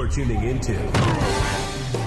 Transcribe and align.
You're 0.00 0.08
tuning 0.08 0.42
into 0.44 0.72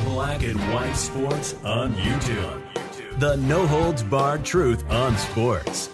Black 0.06 0.42
and 0.42 0.60
White 0.74 0.96
Sports 0.96 1.54
on 1.64 1.94
YouTube. 1.94 3.20
The 3.20 3.36
no 3.38 3.68
holds 3.68 4.02
barred 4.02 4.44
truth 4.44 4.84
on 4.90 5.16
sports. 5.16 5.92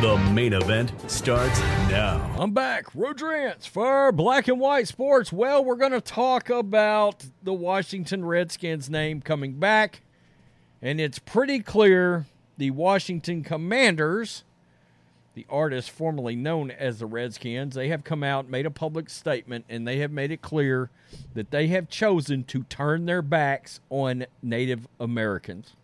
The 0.00 0.16
main 0.32 0.54
event 0.54 0.92
starts 1.08 1.60
now. 1.88 2.34
I'm 2.36 2.52
back, 2.52 2.86
Rodrance 2.96 3.64
for 3.64 4.10
Black 4.10 4.48
and 4.48 4.58
White 4.58 4.88
Sports. 4.88 5.32
Well, 5.32 5.64
we're 5.64 5.76
going 5.76 5.92
to 5.92 6.00
talk 6.00 6.50
about 6.50 7.24
the 7.44 7.54
Washington 7.54 8.24
Redskins 8.24 8.90
name 8.90 9.20
coming 9.20 9.52
back, 9.52 10.02
and 10.82 11.00
it's 11.00 11.20
pretty 11.20 11.60
clear 11.60 12.26
the 12.58 12.72
Washington 12.72 13.44
Commanders, 13.44 14.42
the 15.36 15.46
artists 15.50 15.90
formerly 15.90 16.34
known 16.34 16.70
as 16.70 16.98
the 16.98 17.04
Redskins, 17.04 17.74
they 17.74 17.88
have 17.88 18.04
come 18.04 18.22
out, 18.22 18.48
made 18.48 18.64
a 18.64 18.70
public 18.70 19.10
statement, 19.10 19.66
and 19.68 19.86
they 19.86 19.98
have 19.98 20.10
made 20.10 20.30
it 20.30 20.40
clear 20.40 20.88
that 21.34 21.50
they 21.50 21.66
have 21.66 21.90
chosen 21.90 22.42
to 22.44 22.62
turn 22.64 23.04
their 23.04 23.20
backs 23.20 23.80
on 23.90 24.24
Native 24.42 24.88
Americans. 24.98 25.74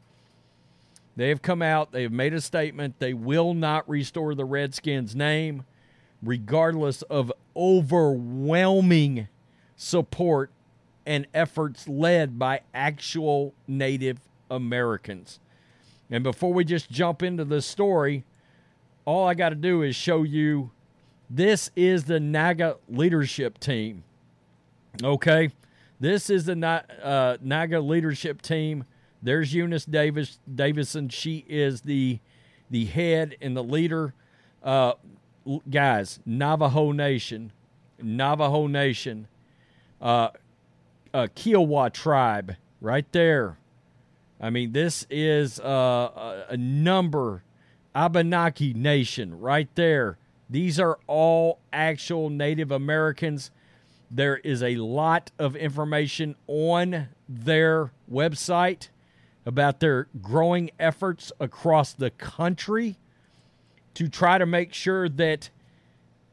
They 1.17 1.29
have 1.29 1.43
come 1.43 1.61
out, 1.61 1.93
they 1.93 2.03
have 2.03 2.13
made 2.13 2.33
a 2.33 2.41
statement. 2.41 2.99
They 2.99 3.13
will 3.13 3.53
not 3.53 3.87
restore 3.87 4.35
the 4.35 4.47
Redskins 4.47 5.15
name, 5.15 5.65
regardless 6.23 7.03
of 7.03 7.31
overwhelming 7.55 9.29
support 9.77 10.51
and 11.05 11.27
efforts 11.35 11.87
led 11.87 12.39
by 12.39 12.63
actual 12.73 13.53
Native 13.69 14.19
Americans. 14.51 15.41
And 16.11 16.25
before 16.25 16.55
we 16.55 16.65
just 16.65 16.91
jump 16.91 17.23
into 17.23 17.45
the 17.45 17.61
story, 17.61 18.25
all 19.05 19.27
I 19.27 19.35
got 19.35 19.51
to 19.51 19.55
do 19.55 19.83
is 19.83 19.97
show 19.97 20.23
you 20.23 20.71
this 21.29 21.71
is 21.77 22.05
the 22.05 22.21
NAGA 22.21 22.77
leadership 22.89 23.59
team. 23.59 24.05
Okay? 25.03 25.51
This 25.99 26.31
is 26.31 26.45
the 26.45 26.85
uh, 27.03 27.37
NAGA 27.41 27.81
leadership 27.81 28.43
team 28.43 28.85
there's 29.23 29.55
Eunice 29.55 29.85
Davis 29.85 30.41
Davidson. 30.53 31.09
She 31.09 31.45
is 31.49 31.83
the 31.83 32.19
the 32.69 32.87
head 32.87 33.37
and 33.41 33.57
the 33.57 33.63
leader. 33.63 34.15
Uh, 34.63 34.95
guys, 35.71 36.19
Navajo 36.27 36.93
Nation, 36.93 37.53
Navajo 38.01 38.67
Nation, 38.67 39.29
uh, 40.01 40.31
uh, 41.15 41.29
Kiowa 41.35 41.91
tribe, 41.91 42.57
right 42.81 43.11
there. 43.13 43.59
I 44.41 44.51
mean, 44.51 44.73
this 44.73 45.07
is 45.09 45.61
uh, 45.61 46.47
a 46.49 46.57
number. 46.57 47.45
Abenaki 47.95 48.73
Nation, 48.75 49.39
right 49.39 49.69
there. 49.75 50.19
These 50.49 50.79
are 50.81 50.99
all 51.07 51.61
actual 51.73 52.31
Native 52.31 52.71
Americans. 52.71 53.51
There 54.11 54.37
is 54.39 54.63
a 54.63 54.77
lot 54.77 55.31
of 55.39 55.57
information 55.57 56.37
on 56.47 57.09
their 57.29 57.93
website 58.11 58.89
about 59.45 59.81
their 59.81 60.09
growing 60.21 60.71
efforts 60.79 61.33
across 61.41 61.93
the 61.93 62.11
country 62.11 62.99
to 63.95 64.09
try 64.09 64.39
to 64.39 64.47
make 64.47 64.73
sure 64.73 65.09
that 65.09 65.51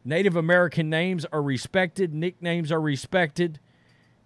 Native 0.06 0.36
American 0.36 0.90
names 0.90 1.26
are 1.26 1.42
respected, 1.42 2.14
nicknames 2.14 2.72
are 2.72 2.82
respected, 2.82 3.60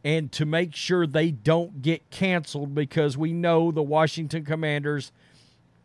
and 0.03 0.31
to 0.31 0.45
make 0.45 0.75
sure 0.75 1.07
they 1.07 1.31
don't 1.31 1.81
get 1.81 2.09
canceled 2.09 2.75
because 2.75 3.17
we 3.17 3.33
know 3.33 3.71
the 3.71 3.81
Washington 3.81 4.43
Commanders 4.43 5.11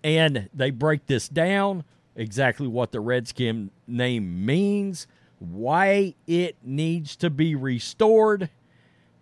and 0.03 0.49
they 0.53 0.71
break 0.71 1.07
this 1.07 1.27
down 1.27 1.83
exactly 2.15 2.67
what 2.67 2.91
the 2.91 2.99
Redskin 2.99 3.71
name 3.87 4.45
means, 4.45 5.07
why 5.39 6.15
it 6.27 6.57
needs 6.63 7.15
to 7.17 7.29
be 7.29 7.55
restored. 7.55 8.49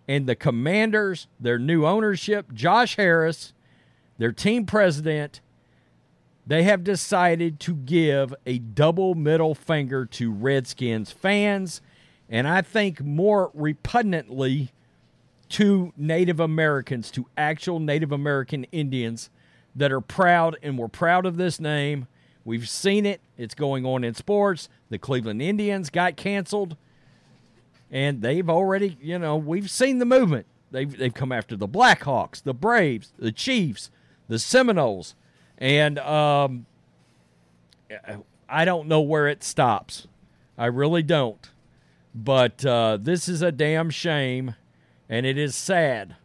And 0.08 0.26
the 0.26 0.34
Commanders, 0.34 1.28
their 1.38 1.58
new 1.58 1.86
ownership, 1.86 2.52
Josh 2.54 2.96
Harris, 2.96 3.52
their 4.16 4.32
team 4.32 4.64
president, 4.64 5.40
they 6.46 6.62
have 6.62 6.82
decided 6.82 7.60
to 7.60 7.74
give 7.74 8.34
a 8.46 8.58
double 8.58 9.14
middle 9.14 9.54
finger 9.54 10.06
to 10.06 10.32
Redskins 10.32 11.12
fans 11.12 11.82
and 12.28 12.46
I 12.46 12.62
think 12.62 13.00
more 13.02 13.50
repugnantly 13.54 14.72
to 15.50 15.92
Native 15.96 16.40
Americans, 16.40 17.10
to 17.12 17.26
actual 17.36 17.80
Native 17.80 18.12
American 18.12 18.64
Indians 18.64 19.30
that 19.74 19.90
are 19.90 20.00
proud 20.00 20.56
and 20.62 20.76
we're 20.76 20.88
proud 20.88 21.24
of 21.24 21.36
this 21.36 21.58
name. 21.58 22.06
We've 22.44 22.68
seen 22.68 23.06
it. 23.06 23.20
It's 23.36 23.54
going 23.54 23.86
on 23.86 24.04
in 24.04 24.14
sports. 24.14 24.68
The 24.90 24.98
Cleveland 24.98 25.40
Indians 25.40 25.90
got 25.90 26.16
canceled. 26.16 26.76
And 27.90 28.22
they've 28.22 28.48
already, 28.48 28.98
you 29.00 29.18
know, 29.18 29.36
we've 29.36 29.70
seen 29.70 29.98
the 29.98 30.04
movement. 30.04 30.46
They've, 30.70 30.96
they've 30.96 31.14
come 31.14 31.32
after 31.32 31.56
the 31.56 31.68
Blackhawks, 31.68 32.42
the 32.42 32.52
Braves, 32.52 33.12
the 33.18 33.32
Chiefs, 33.32 33.90
the 34.28 34.38
Seminoles. 34.38 35.14
And 35.56 35.98
um, 35.98 36.66
I 38.48 38.64
don't 38.64 38.88
know 38.88 39.00
where 39.00 39.26
it 39.28 39.42
stops. 39.42 40.06
I 40.56 40.66
really 40.66 41.02
don't. 41.02 41.48
But 42.14 42.64
uh, 42.64 42.98
this 43.00 43.28
is 43.28 43.42
a 43.42 43.52
damn 43.52 43.90
shame, 43.90 44.54
and 45.08 45.24
it 45.24 45.38
is 45.38 45.54
sad. 45.54 46.16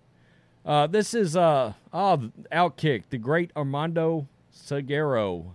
Uh, 0.66 0.88
this 0.88 1.14
is 1.14 1.36
uh, 1.36 1.74
oh, 1.92 2.32
Outkick, 2.52 3.04
the 3.10 3.18
great 3.18 3.52
Armando 3.56 4.28
Salguero. 4.54 5.52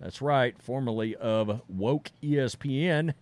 That's 0.00 0.20
right, 0.20 0.60
formerly 0.60 1.16
of 1.16 1.62
Woke 1.68 2.10
ESPN. 2.22 3.14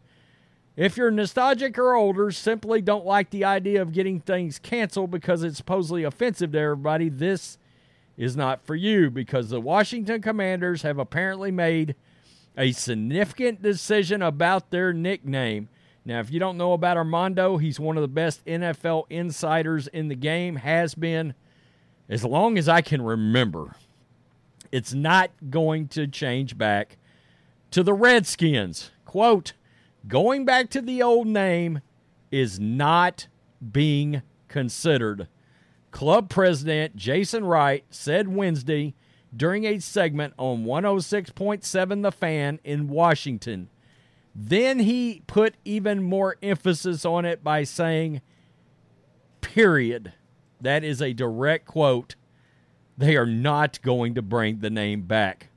If 0.76 0.98
you're 0.98 1.10
nostalgic 1.10 1.78
or 1.78 1.94
older, 1.94 2.30
simply 2.30 2.82
don't 2.82 3.06
like 3.06 3.30
the 3.30 3.44
idea 3.44 3.80
of 3.80 3.92
getting 3.92 4.20
things 4.20 4.58
canceled 4.58 5.10
because 5.10 5.42
it's 5.42 5.56
supposedly 5.56 6.04
offensive 6.04 6.52
to 6.52 6.58
everybody, 6.58 7.08
this 7.08 7.56
is 8.18 8.36
not 8.36 8.64
for 8.66 8.74
you 8.74 9.10
because 9.10 9.48
the 9.48 9.60
Washington 9.60 10.20
Commanders 10.20 10.82
have 10.82 10.98
apparently 10.98 11.50
made 11.50 11.94
a 12.58 12.72
significant 12.72 13.62
decision 13.62 14.20
about 14.20 14.70
their 14.70 14.92
nickname. 14.92 15.70
Now, 16.04 16.20
if 16.20 16.30
you 16.30 16.38
don't 16.38 16.58
know 16.58 16.74
about 16.74 16.98
Armando, 16.98 17.56
he's 17.56 17.80
one 17.80 17.96
of 17.96 18.02
the 18.02 18.08
best 18.08 18.44
NFL 18.44 19.04
insiders 19.08 19.88
in 19.88 20.08
the 20.08 20.14
game, 20.14 20.56
has 20.56 20.94
been 20.94 21.34
as 22.08 22.22
long 22.22 22.58
as 22.58 22.68
I 22.68 22.82
can 22.82 23.00
remember. 23.00 23.76
It's 24.70 24.92
not 24.92 25.30
going 25.48 25.88
to 25.88 26.06
change 26.06 26.58
back 26.58 26.98
to 27.70 27.82
the 27.82 27.94
Redskins. 27.94 28.90
Quote, 29.04 29.54
going 30.08 30.44
back 30.44 30.70
to 30.70 30.80
the 30.80 31.02
old 31.02 31.26
name 31.26 31.80
is 32.30 32.58
not 32.60 33.28
being 33.72 34.22
considered. 34.48 35.28
Club 35.90 36.28
president 36.28 36.96
Jason 36.96 37.44
Wright 37.44 37.84
said 37.90 38.28
Wednesday 38.28 38.94
during 39.34 39.64
a 39.64 39.78
segment 39.78 40.34
on 40.36 40.64
106.7 40.64 42.02
The 42.02 42.12
Fan 42.12 42.60
in 42.64 42.88
Washington 42.88 43.70
then 44.38 44.80
he 44.80 45.22
put 45.26 45.54
even 45.64 46.02
more 46.02 46.36
emphasis 46.42 47.06
on 47.06 47.24
it 47.24 47.42
by 47.42 47.64
saying, 47.64 48.20
period. 49.40 50.12
That 50.60 50.84
is 50.84 51.00
a 51.00 51.14
direct 51.14 51.64
quote. 51.64 52.16
They 52.98 53.16
are 53.16 53.26
not 53.26 53.80
going 53.80 54.14
to 54.14 54.22
bring 54.22 54.58
the 54.58 54.68
name 54.68 55.02
back. 55.02 55.48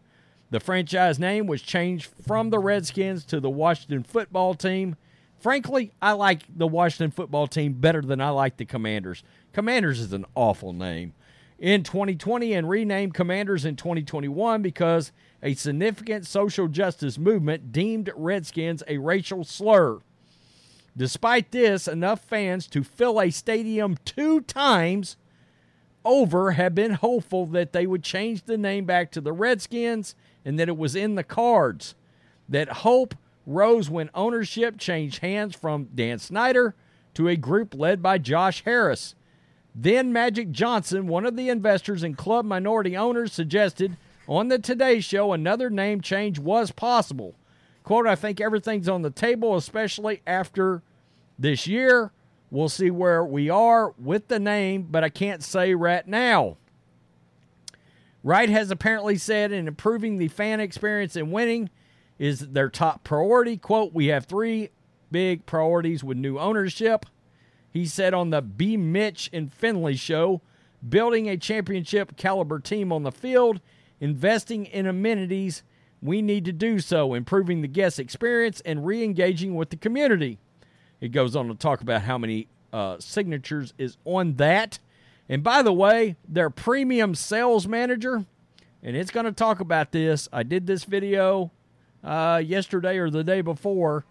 The 0.52 0.60
franchise 0.60 1.20
name 1.20 1.46
was 1.46 1.62
changed 1.62 2.10
from 2.26 2.50
the 2.50 2.60
Redskins 2.60 3.24
to 3.26 3.40
the 3.40 3.50
Washington 3.50 4.04
football 4.04 4.56
team. 4.56 4.96
Frankly, 5.40 5.92
I 6.02 6.14
like 6.14 6.42
the 6.54 6.68
Washington 6.68 7.12
football 7.12 7.48
team 7.48 7.74
better 7.74 8.02
than 8.02 8.20
I 8.20 8.30
like 8.30 8.58
the 8.58 8.66
Commanders. 8.66 9.24
Commanders 9.54 10.00
is 10.00 10.12
an 10.12 10.26
awful 10.36 10.74
name. 10.74 11.14
in 11.60 11.84
2020 11.84 12.54
and 12.54 12.70
renamed 12.70 13.14
Commanders 13.14 13.66
in 13.66 13.76
2021 13.76 14.62
because 14.62 15.12
a 15.44 15.54
significant 15.54 16.26
social 16.26 16.68
justice 16.70 17.18
movement 17.18 17.72
deemed 17.72 18.10
Redskins 18.16 18.82
a 18.88 18.98
racial 18.98 19.44
slur. 19.44 20.00
Despite 20.96 21.52
this, 21.52 21.88
enough 21.88 22.22
fans 22.22 22.66
to 22.68 22.84
fill 22.84 23.22
a 23.22 23.30
stadium 23.30 23.98
two 24.06 24.42
times 24.42 25.18
over 26.06 26.52
have 26.52 26.74
been 26.74 26.94
hopeful 26.94 27.46
that 27.48 27.74
they 27.74 27.86
would 27.86 28.04
change 28.04 28.44
the 28.44 28.58
name 28.58 28.86
back 28.86 29.12
to 29.12 29.22
the 29.22 29.34
Redskins 29.34 30.16
and 30.46 30.60
that 30.60 30.70
it 30.70 30.78
was 30.78 30.96
in 30.96 31.16
the 31.16 31.24
cards. 31.24 31.96
That 32.48 32.70
hope 32.70 33.16
rose 33.46 33.90
when 33.90 34.10
ownership 34.14 34.78
changed 34.78 35.20
hands 35.20 35.56
from 35.56 35.90
Dan 35.94 36.20
Snyder 36.20 36.76
to 37.14 37.28
a 37.28 37.36
group 37.36 37.74
led 37.76 38.02
by 38.02 38.18
Josh 38.18 38.64
Harris. 38.64 39.16
Then 39.76 40.12
Magic 40.12 40.52
Johnson, 40.52 41.08
one 41.08 41.26
of 41.26 41.36
the 41.36 41.50
investors 41.50 42.04
and 42.04 42.18
club 42.18 42.46
minority 42.46 42.98
owners, 42.98 43.34
suggested 43.34 43.98
on 44.28 44.48
the 44.48 44.60
Today 44.60 45.00
Show 45.00 45.34
another 45.34 45.70
name 45.70 46.02
change 46.02 46.40
was 46.40 46.72
possible. 46.72 47.36
Quote, 47.84 48.08
I 48.08 48.16
think 48.16 48.40
everything's 48.40 48.90
on 48.90 49.02
the 49.02 49.10
table, 49.10 49.56
especially 49.56 50.22
after 50.28 50.84
this 51.38 51.66
year. 51.66 52.12
We'll 52.52 52.70
see 52.70 52.92
where 52.92 53.24
we 53.24 53.50
are 53.50 53.94
with 53.98 54.28
the 54.28 54.40
name, 54.40 54.88
but 54.90 55.04
I 55.04 55.10
can't 55.10 55.44
say 55.44 55.74
right 55.74 56.08
now. 56.08 56.58
Wright 58.30 58.50
has 58.50 58.70
apparently 58.70 59.18
said 59.18 59.52
in 59.52 59.68
improving 59.68 60.20
the 60.20 60.28
fan 60.28 60.60
experience 60.60 61.16
and 61.16 61.32
winning 61.32 61.72
is 62.20 62.50
their 62.50 62.70
top 62.70 63.04
priority. 63.04 63.58
Quote, 63.58 63.92
we 63.92 64.06
have 64.06 64.26
three 64.26 64.70
big 65.12 65.48
priorities 65.48 66.04
with 66.04 66.16
new 66.16 66.38
ownership. 66.38 67.08
He 67.72 67.88
said 67.88 68.14
on 68.14 68.30
the 68.30 68.44
B. 68.44 68.78
Mitch 68.78 69.32
and 69.34 69.52
Finley 69.52 69.96
show, 69.96 70.44
building 70.88 71.28
a 71.28 71.38
championship 71.38 72.18
caliber 72.18 72.60
team 72.60 72.92
on 72.92 73.02
the 73.02 73.12
field, 73.12 73.62
investing 74.00 74.68
in 74.68 74.86
amenities, 74.86 75.64
we 76.00 76.22
need 76.22 76.46
to 76.46 76.52
do 76.52 76.80
so, 76.80 77.16
improving 77.16 77.64
the 77.64 77.68
guest 77.68 78.00
experience 78.00 78.62
and 78.64 78.86
re 78.86 79.04
engaging 79.04 79.56
with 79.56 79.72
the 79.72 79.76
community. 79.76 80.38
It 81.02 81.10
goes 81.10 81.36
on 81.36 81.48
to 81.48 81.56
talk 81.56 81.82
about 81.82 82.04
how 82.04 82.20
many 82.20 82.48
uh, 82.72 82.98
signatures 83.00 83.74
is 83.80 83.98
on 84.06 84.36
that. 84.36 84.78
And 85.30 85.44
by 85.44 85.62
the 85.62 85.72
way, 85.72 86.16
their 86.28 86.50
premium 86.50 87.14
sales 87.14 87.68
manager, 87.68 88.26
and 88.84 88.96
it's 88.98 89.12
going 89.12 89.28
to 89.28 89.32
talk 89.32 89.60
about 89.60 89.92
this. 89.92 90.28
I 90.34 90.44
did 90.44 90.66
this 90.66 90.84
video 90.84 91.52
uh, 92.04 92.42
yesterday 92.44 92.98
or 92.98 93.10
the 93.10 93.24
day 93.24 93.42
before. 93.42 94.06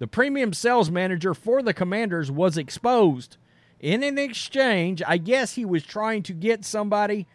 The 0.00 0.08
premium 0.08 0.52
sales 0.52 0.90
manager 0.90 1.32
for 1.32 1.62
the 1.62 1.72
Commanders 1.72 2.30
was 2.30 2.58
exposed. 2.58 3.36
In 3.78 4.02
an 4.02 4.18
exchange, 4.18 5.02
I 5.06 5.18
guess 5.18 5.54
he 5.54 5.64
was 5.64 5.84
trying 5.84 6.24
to 6.24 6.32
get 6.32 6.64
somebody 6.64 7.26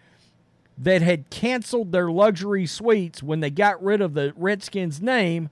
that 0.77 1.01
had 1.01 1.29
canceled 1.29 1.91
their 1.91 2.11
luxury 2.11 2.65
suites 2.65 3.23
when 3.23 3.39
they 3.39 3.49
got 3.49 3.81
rid 3.81 4.01
of 4.01 4.13
the 4.13 4.33
Redskins 4.35 5.01
name 5.01 5.49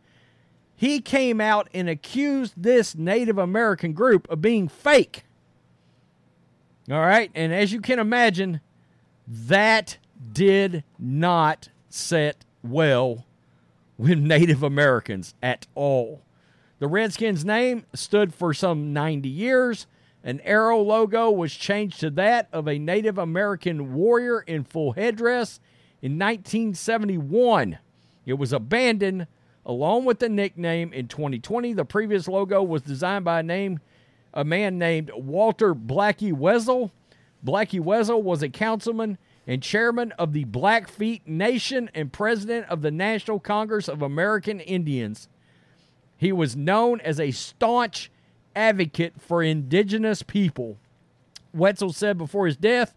he 0.82 1.00
came 1.00 1.40
out 1.40 1.70
and 1.76 1.88
accused 1.88 2.56
this 2.58 2.96
Native 2.96 3.38
American 3.38 3.94
group 3.94 4.28
of 4.32 4.42
being 4.42 4.68
fake. 4.68 5.26
All 6.90 7.00
right. 7.00 7.32
And 7.36 7.54
as 7.54 7.72
you 7.72 7.82
can 7.82 8.00
imagine, 8.00 8.62
that 9.28 9.98
did 10.34 10.84
not 10.98 11.70
set 11.90 12.46
well 12.64 13.26
with 13.98 14.18
Native 14.18 14.64
Americans 14.64 15.36
at 15.44 15.68
all. 15.76 16.22
The 16.80 16.88
Redskins 16.88 17.46
name 17.46 17.86
stood 17.94 18.34
for 18.34 18.54
some 18.54 18.94
90 18.94 19.30
years. 19.30 19.86
An 20.24 20.40
arrow 20.42 20.82
logo 20.82 21.30
was 21.30 21.54
changed 21.54 22.00
to 22.00 22.10
that 22.12 22.48
of 22.52 22.68
a 22.68 22.80
Native 22.80 23.18
American 23.18 23.94
warrior 23.94 24.42
in 24.42 24.64
full 24.64 24.94
headdress 24.94 25.60
in 26.02 26.18
1971. 26.18 27.78
It 28.26 28.34
was 28.34 28.54
abandoned 28.54 29.28
along 29.66 30.06
with 30.06 30.20
the 30.20 30.30
nickname 30.30 30.94
in 30.94 31.08
2020. 31.08 31.74
The 31.74 31.86
previous 31.86 32.28
logo 32.28 32.64
was 32.64 32.82
designed 32.82 33.26
by 33.26 33.40
a 33.40 33.44
name 33.44 33.80
a 34.34 34.44
man 34.44 34.78
named 34.78 35.12
Walter 35.16 35.74
Blackie 35.76 36.34
Wetzel. 36.34 36.92
Blackie 37.46 37.80
Wetzel 37.80 38.22
was 38.22 38.42
a 38.42 38.50
councilman 38.50 39.18
and 39.48 39.64
chairman 39.64 40.12
of 40.14 40.34
the 40.34 40.46
Blackfeet 40.46 41.28
Nation 41.28 41.90
and 41.94 42.14
president 42.14 42.68
of 42.68 42.82
the 42.82 42.92
National 42.92 43.40
Congress 43.40 43.88
of 43.88 44.02
American 44.02 44.60
Indians. 44.60 45.28
He 46.18 46.32
was 46.32 46.56
known 46.56 47.02
as 47.02 47.20
a 47.20 47.32
staunch 47.32 48.12
advocate 48.56 49.20
for 49.20 49.42
indigenous 49.42 50.22
people. 50.22 50.78
Wetzel 51.54 51.94
said 51.94 52.18
before 52.18 52.46
his 52.46 52.58
death 52.58 52.94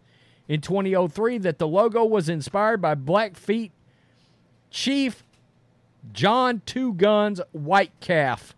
in 0.47 0.61
2003 0.61 1.39
that 1.39 1.57
the 1.57 1.67
logo 1.67 2.05
was 2.05 2.29
inspired 2.29 2.81
by 2.81 2.95
Blackfeet 2.95 3.71
chief 4.69 5.23
John 6.13 6.61
Two 6.65 6.93
Guns 6.93 7.41
Whitecalf. 7.55 8.53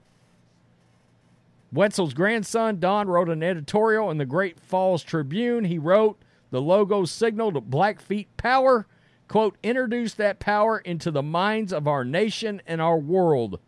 Wetzel's 1.71 2.13
grandson, 2.13 2.79
Don, 2.79 3.07
wrote 3.07 3.29
an 3.29 3.43
editorial 3.43 4.09
in 4.09 4.17
the 4.17 4.25
Great 4.25 4.59
Falls 4.59 5.03
Tribune. 5.03 5.65
He 5.65 5.77
wrote, 5.77 6.17
The 6.49 6.61
logo 6.61 7.05
signaled 7.05 7.69
Blackfeet 7.69 8.35
power, 8.37 8.87
quote, 9.27 9.57
introduce 9.61 10.13
that 10.13 10.39
power 10.39 10.79
into 10.79 11.11
the 11.11 11.23
minds 11.23 11.73
of 11.73 11.87
our 11.87 12.05
nation 12.05 12.61
and 12.65 12.81
our 12.81 12.97
world. 12.97 13.59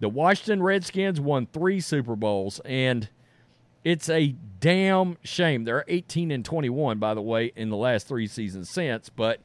The 0.00 0.08
Washington 0.08 0.62
Redskins 0.62 1.20
won 1.20 1.46
three 1.46 1.80
Super 1.80 2.14
Bowls, 2.14 2.60
and 2.64 3.08
it's 3.82 4.08
a 4.08 4.36
damn 4.60 5.16
shame. 5.24 5.64
They're 5.64 5.84
18 5.88 6.30
and 6.30 6.44
21, 6.44 6.98
by 6.98 7.14
the 7.14 7.22
way, 7.22 7.52
in 7.56 7.68
the 7.68 7.76
last 7.76 8.06
three 8.06 8.28
seasons 8.28 8.70
since, 8.70 9.08
but 9.08 9.40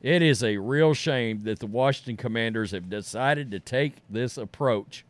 it 0.00 0.22
is 0.22 0.44
a 0.44 0.58
real 0.58 0.94
shame 0.94 1.40
that 1.44 1.58
the 1.58 1.66
Washington 1.66 2.16
Commanders 2.16 2.70
have 2.70 2.88
decided 2.88 3.50
to 3.50 3.58
take 3.58 3.94
this 4.08 4.36
approach. 4.38 5.04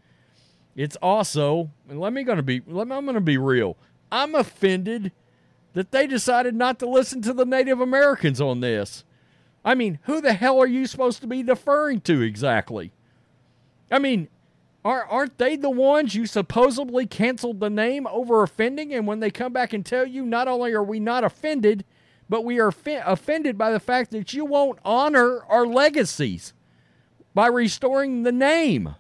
It's 0.75 0.97
also, 0.97 1.71
and 1.89 2.01
let 2.01 2.13
me 2.13 2.25
gonna 2.25 2.43
be 2.43 2.63
let 2.67 2.89
me, 2.89 2.97
I'm 2.97 3.07
gonna 3.07 3.21
be 3.21 3.39
real. 3.39 3.77
I'm 4.11 4.35
offended 4.35 5.13
that 5.75 5.91
they 5.91 6.07
decided 6.07 6.55
not 6.55 6.79
to 6.79 6.89
listen 6.89 7.23
to 7.23 7.33
the 7.33 7.47
Native 7.47 7.81
Americans 7.81 8.41
on 8.41 8.61
this. 8.61 9.05
I 9.65 9.75
mean, 9.75 9.99
who 10.05 10.21
the 10.21 10.33
hell 10.33 10.61
are 10.61 10.67
you 10.67 10.87
supposed 10.87 11.21
to 11.21 11.27
be 11.27 11.43
deferring 11.43 12.01
to 12.03 12.21
exactly? 12.21 12.93
I 13.91 13.99
mean, 13.99 14.29
are, 14.85 15.05
aren't 15.05 15.39
they 15.39 15.57
the 15.57 15.71
ones 15.71 16.15
you 16.15 16.27
supposedly 16.27 17.07
canceled 17.07 17.61
the 17.61 17.71
name 17.71 18.07
over 18.09 18.43
offending? 18.43 18.93
And 18.93 19.07
when 19.07 19.21
they 19.21 19.31
come 19.31 19.53
back 19.53 19.73
and 19.73 19.87
tell 19.87 20.05
you, 20.05 20.27
not 20.27 20.49
only 20.49 20.73
are 20.73 20.83
we 20.83 20.99
not 20.99 21.23
offended, 21.23 21.85
but 22.29 22.45
we 22.45 22.59
are 22.59 22.73
offended 22.87 23.57
by 23.57 23.71
the 23.71 23.81
fact 23.81 24.11
that 24.11 24.33
you 24.33 24.45
won't 24.45 24.79
honor 24.85 25.45
our 25.45 25.67
legacies 25.67 26.53
by 27.35 27.47
restoring 27.47 28.23
the 28.23 28.33
name. 28.33 28.97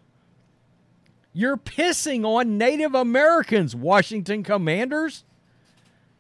You're 1.33 1.57
pissing 1.57 2.25
on 2.25 2.59
Native 2.59 2.95
Americans, 2.95 3.75
Washington 3.75 4.43
Commanders. 4.43 5.25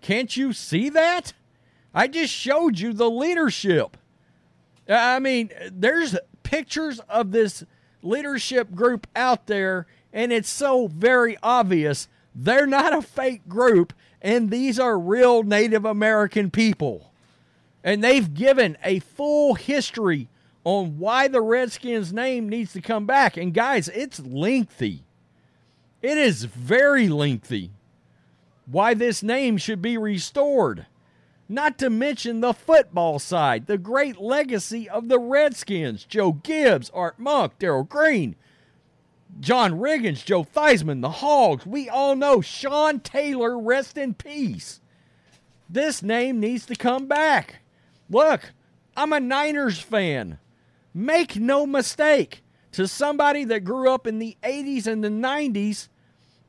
Can't 0.00 0.36
you 0.36 0.52
see 0.52 0.88
that? 0.90 1.32
I 1.94 2.08
just 2.08 2.32
showed 2.32 2.78
you 2.78 2.92
the 2.92 3.10
leadership. 3.10 3.96
Uh, 4.88 4.94
I 4.94 5.18
mean, 5.18 5.50
there's 5.70 6.16
pictures 6.42 7.00
of 7.08 7.32
this 7.32 7.64
leadership 8.02 8.74
group 8.74 9.06
out 9.14 9.46
there, 9.46 9.86
and 10.12 10.32
it's 10.32 10.48
so 10.48 10.86
very 10.86 11.36
obvious 11.42 12.08
they're 12.34 12.66
not 12.66 12.94
a 12.94 13.02
fake 13.02 13.46
group 13.46 13.92
and 14.22 14.50
these 14.50 14.78
are 14.78 14.98
real 14.98 15.42
Native 15.42 15.84
American 15.84 16.50
people. 16.50 17.12
And 17.82 18.02
they've 18.02 18.32
given 18.32 18.78
a 18.84 19.00
full 19.00 19.54
history 19.54 20.28
on 20.64 20.98
why 20.98 21.28
the 21.28 21.40
Redskins 21.40 22.12
name 22.12 22.48
needs 22.48 22.72
to 22.72 22.80
come 22.80 23.06
back. 23.06 23.36
And 23.36 23.52
guys, 23.52 23.88
it's 23.88 24.20
lengthy. 24.20 25.04
It 26.00 26.18
is 26.18 26.44
very 26.44 27.08
lengthy 27.08 27.70
why 28.66 28.94
this 28.94 29.22
name 29.22 29.58
should 29.58 29.82
be 29.82 29.96
restored. 29.96 30.86
Not 31.48 31.78
to 31.78 31.90
mention 31.90 32.40
the 32.40 32.54
football 32.54 33.18
side, 33.18 33.66
the 33.66 33.76
great 33.76 34.18
legacy 34.18 34.88
of 34.88 35.08
the 35.08 35.18
Redskins 35.18 36.04
Joe 36.04 36.32
Gibbs, 36.32 36.90
Art 36.94 37.18
Monk, 37.18 37.58
Darrell 37.58 37.84
Green, 37.84 38.36
John 39.40 39.72
Riggins, 39.72 40.24
Joe 40.24 40.44
Theismann, 40.44 41.02
the 41.02 41.10
Hogs. 41.10 41.66
We 41.66 41.88
all 41.88 42.16
know 42.16 42.40
Sean 42.40 43.00
Taylor, 43.00 43.58
rest 43.58 43.98
in 43.98 44.14
peace. 44.14 44.80
This 45.68 46.02
name 46.02 46.40
needs 46.40 46.66
to 46.66 46.74
come 46.74 47.06
back. 47.06 47.56
Look, 48.08 48.52
I'm 48.96 49.12
a 49.12 49.20
Niners 49.20 49.78
fan. 49.78 50.38
Make 50.94 51.36
no 51.36 51.66
mistake, 51.66 52.42
to 52.72 52.88
somebody 52.88 53.44
that 53.44 53.64
grew 53.64 53.90
up 53.90 54.06
in 54.06 54.18
the 54.18 54.36
80s 54.42 54.86
and 54.86 55.02
the 55.04 55.08
90s, 55.08 55.88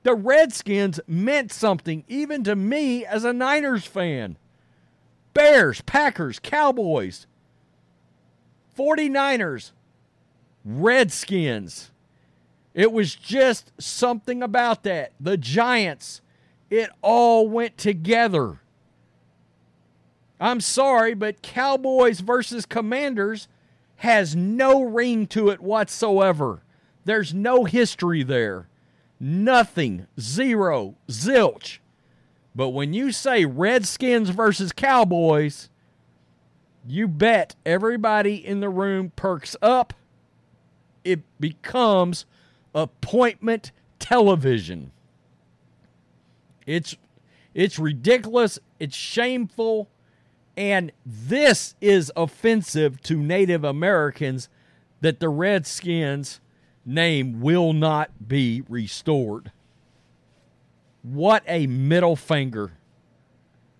the 0.03 0.15
Redskins 0.15 0.99
meant 1.07 1.51
something, 1.51 2.03
even 2.07 2.43
to 2.43 2.55
me 2.55 3.05
as 3.05 3.23
a 3.23 3.33
Niners 3.33 3.85
fan. 3.85 4.37
Bears, 5.33 5.81
Packers, 5.81 6.39
Cowboys, 6.39 7.25
49ers, 8.77 9.71
Redskins. 10.65 11.91
It 12.73 12.91
was 12.91 13.15
just 13.15 13.71
something 13.79 14.43
about 14.43 14.83
that. 14.83 15.13
The 15.19 15.37
Giants, 15.37 16.21
it 16.69 16.89
all 17.01 17.47
went 17.47 17.77
together. 17.77 18.59
I'm 20.39 20.59
sorry, 20.59 21.13
but 21.13 21.41
Cowboys 21.41 22.19
versus 22.19 22.65
Commanders 22.65 23.47
has 23.97 24.35
no 24.35 24.83
ring 24.83 25.27
to 25.27 25.49
it 25.49 25.61
whatsoever. 25.61 26.63
There's 27.05 27.33
no 27.33 27.65
history 27.65 28.23
there. 28.23 28.67
Nothing. 29.19 30.07
Zero. 30.19 30.95
Zilch. 31.07 31.79
But 32.55 32.69
when 32.69 32.93
you 32.93 33.11
say 33.11 33.45
Redskins 33.45 34.29
versus 34.29 34.71
Cowboys, 34.71 35.69
you 36.85 37.07
bet 37.07 37.55
everybody 37.65 38.35
in 38.35 38.59
the 38.59 38.69
room 38.69 39.11
perks 39.15 39.55
up. 39.61 39.93
It 41.03 41.21
becomes 41.39 42.25
appointment 42.75 43.71
television. 43.99 44.91
It's 46.65 46.95
it's 47.53 47.77
ridiculous, 47.77 48.57
it's 48.79 48.95
shameful, 48.95 49.89
and 50.55 50.91
this 51.05 51.75
is 51.81 52.11
offensive 52.15 53.01
to 53.03 53.17
Native 53.17 53.63
Americans 53.63 54.49
that 55.01 55.19
the 55.19 55.29
Redskins 55.29 56.39
name 56.85 57.41
will 57.41 57.73
not 57.73 58.27
be 58.27 58.63
restored. 58.69 59.51
What 61.01 61.43
a 61.47 61.67
middle 61.67 62.15
finger. 62.15 62.73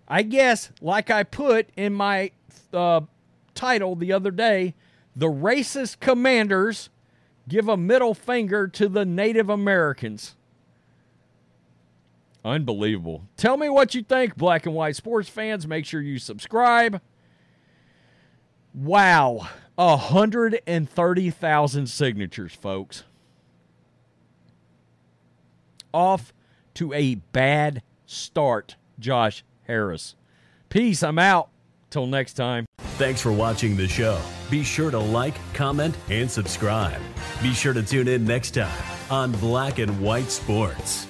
I 0.06 0.22
guess, 0.22 0.70
like 0.80 1.10
I 1.10 1.22
put 1.22 1.68
in 1.76 1.94
my 1.94 2.32
uh, 2.72 3.02
title 3.54 3.96
the 3.96 4.12
other 4.12 4.30
day, 4.30 4.74
the 5.16 5.28
racist 5.28 6.00
commanders 6.00 6.90
give 7.48 7.68
a 7.68 7.76
middle 7.76 8.14
finger 8.14 8.66
to 8.68 8.88
the 8.88 9.04
Native 9.04 9.48
Americans. 9.48 10.36
Unbelievable. 12.44 13.24
Tell 13.36 13.56
me 13.56 13.68
what 13.68 13.94
you 13.94 14.02
think, 14.02 14.36
black 14.36 14.66
and 14.66 14.74
white 14.74 14.96
sports 14.96 15.28
fans. 15.28 15.66
Make 15.66 15.86
sure 15.86 16.02
you 16.02 16.18
subscribe. 16.18 17.00
Wow. 18.74 19.48
130,000 19.76 21.86
signatures, 21.86 22.52
folks. 22.52 23.04
Off 25.92 26.32
to 26.74 26.92
a 26.92 27.14
bad 27.14 27.82
start, 28.04 28.76
Josh 28.98 29.44
Harris. 29.62 30.16
Peace. 30.68 31.02
I'm 31.02 31.18
out. 31.18 31.48
Till 31.90 32.06
next 32.08 32.34
time. 32.34 32.66
Thanks 32.98 33.20
for 33.20 33.30
watching 33.30 33.76
the 33.76 33.86
show. 33.86 34.20
Be 34.50 34.64
sure 34.64 34.90
to 34.90 34.98
like, 34.98 35.34
comment, 35.54 35.96
and 36.10 36.28
subscribe. 36.28 37.00
Be 37.40 37.52
sure 37.52 37.72
to 37.72 37.84
tune 37.84 38.08
in 38.08 38.24
next 38.24 38.52
time 38.52 38.82
on 39.10 39.30
Black 39.32 39.78
and 39.78 40.00
White 40.00 40.30
Sports. 40.30 41.06